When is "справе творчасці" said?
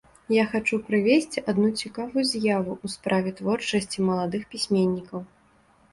2.97-3.99